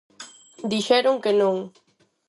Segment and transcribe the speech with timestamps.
[0.71, 1.57] Dixeron que non.